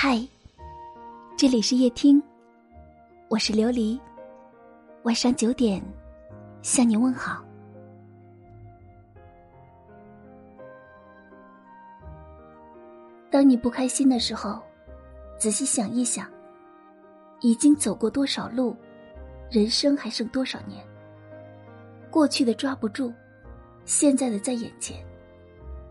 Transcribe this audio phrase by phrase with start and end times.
[0.00, 0.16] 嗨，
[1.36, 2.22] 这里是夜听，
[3.26, 3.98] 我是琉璃。
[5.02, 5.82] 晚上九点，
[6.62, 7.44] 向你问好。
[13.28, 14.62] 当你不开心的时候，
[15.36, 16.30] 仔细想一想，
[17.40, 18.76] 已经走过多少路，
[19.50, 20.86] 人生还剩多少年？
[22.08, 23.12] 过去的抓不住，
[23.84, 25.04] 现在的在眼前，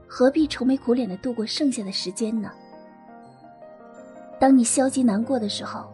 [0.08, 2.50] 何必愁眉苦脸的度过剩下的时间呢？
[4.40, 5.92] 当你消极难过的时候，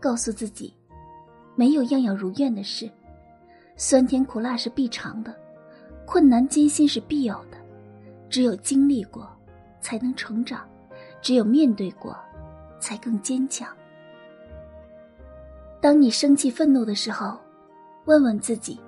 [0.00, 0.72] 告诉自己，
[1.56, 2.88] 没有样样如愿的事，
[3.76, 5.34] 酸甜苦辣是必尝的，
[6.06, 7.58] 困难艰辛是必有的，
[8.30, 9.28] 只有经历过，
[9.80, 10.68] 才能成长，
[11.20, 12.16] 只有面对过，
[12.78, 13.68] 才更坚强。
[15.80, 17.36] 当你生气愤怒的时候，
[18.04, 18.78] 问问自己，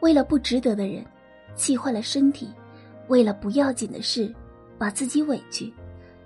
[0.00, 1.04] 为了不值得的人，
[1.54, 2.48] 气坏了身体，
[3.08, 4.34] 为了不要紧的事，
[4.78, 5.72] 把自己委屈，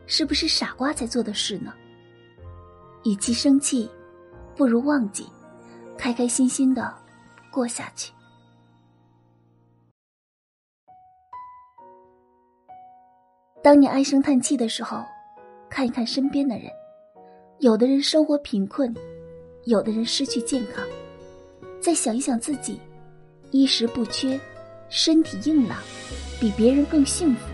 [0.06, 1.74] 是不是傻瓜才做的事呢？
[3.06, 3.88] 与其生气，
[4.56, 5.24] 不如忘记，
[5.96, 6.92] 开开心心的
[7.52, 8.12] 过下去。
[13.62, 15.04] 当你唉声叹气的时候，
[15.70, 16.68] 看一看身边的人，
[17.60, 18.92] 有的人生活贫困，
[19.66, 20.84] 有的人失去健康，
[21.80, 22.80] 再想一想自己，
[23.52, 24.40] 衣食不缺，
[24.88, 25.78] 身体硬朗，
[26.40, 27.46] 比别人更幸福，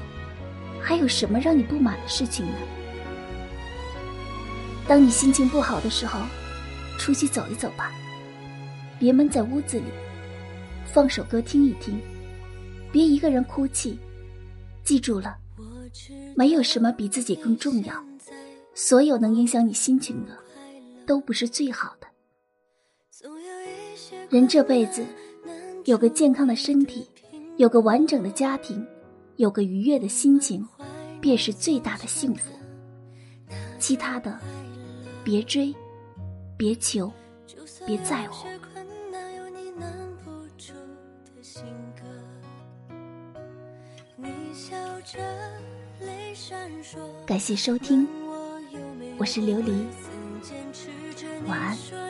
[0.80, 2.54] 还有什么让你不满的事情呢？
[4.88, 6.20] 当你心情不好的时候，
[6.98, 7.92] 出去走一走吧，
[8.98, 9.86] 别闷在屋子里，
[10.84, 11.98] 放首歌听一听，
[12.90, 13.98] 别一个人哭泣。
[14.84, 15.36] 记住了，
[16.34, 18.04] 没有什么比自己更重要。
[18.74, 20.36] 所有能影响你心情的，
[21.06, 22.06] 都不是最好的。
[24.28, 25.06] 人这辈子，
[25.84, 27.08] 有个健康的身体，
[27.56, 28.84] 有个完整的家庭，
[29.36, 30.66] 有个愉悦的心情，
[31.20, 32.52] 便是最大的幸福。
[33.78, 34.38] 其他的。
[35.24, 35.74] 别追，
[36.56, 37.12] 别求，
[37.86, 38.48] 别在乎。
[47.24, 48.06] 感谢收听，
[49.16, 49.86] 我是琉璃，
[51.46, 52.01] 晚安。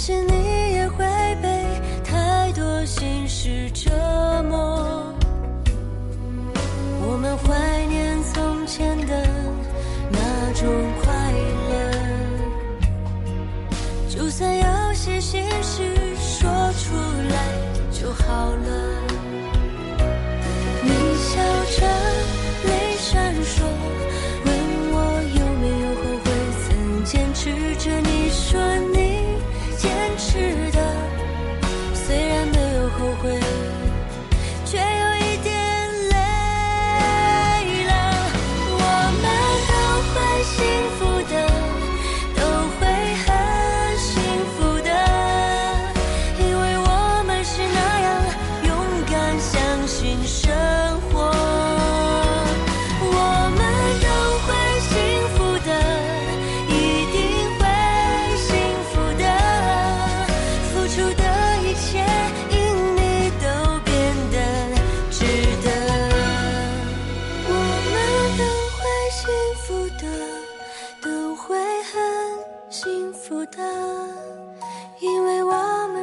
[0.00, 0.32] 担心你
[0.72, 1.04] 也会
[1.42, 1.66] 被
[2.02, 3.90] 太多心事折
[4.48, 5.12] 磨。
[7.02, 9.28] 我们怀念从前的
[10.10, 10.18] 那
[10.54, 10.66] 种
[11.02, 11.12] 快
[11.68, 11.74] 乐，
[14.08, 15.82] 就算有些心事
[16.16, 16.96] 说出
[17.28, 17.36] 来
[17.92, 18.68] 就好了。
[20.82, 20.88] 你
[21.28, 21.36] 笑
[21.76, 21.86] 着，
[22.64, 23.60] 泪闪烁，
[24.46, 24.48] 问
[24.94, 24.96] 我
[25.36, 26.26] 有没有后悔
[26.64, 28.69] 曾坚持着你说。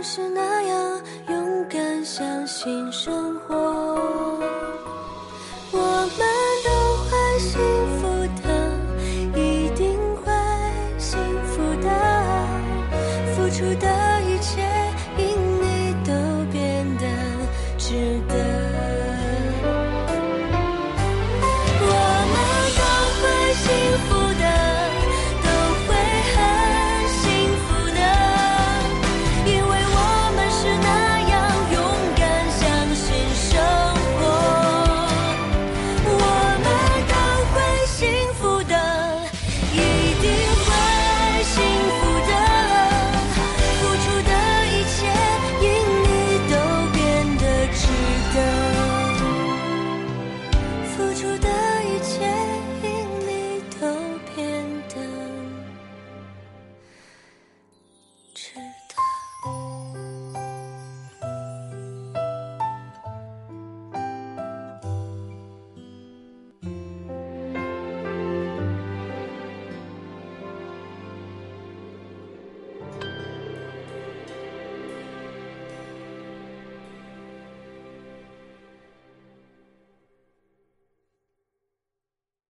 [0.09, 3.53] 是那样勇敢相信生活
[5.73, 5.77] 我
[6.17, 6.19] 们
[6.63, 6.71] 都
[7.03, 7.09] 会
[7.39, 7.59] 幸
[7.97, 8.07] 福
[8.41, 8.47] 的
[9.37, 10.31] 一定会
[10.97, 11.89] 幸福的
[13.35, 13.96] 付出的